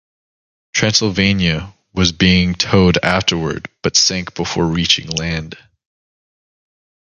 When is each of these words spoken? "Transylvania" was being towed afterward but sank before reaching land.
"Transylvania" 0.73 1.75
was 1.93 2.11
being 2.11 2.55
towed 2.55 2.97
afterward 3.03 3.69
but 3.83 3.95
sank 3.95 4.33
before 4.33 4.65
reaching 4.65 5.07
land. 5.07 5.55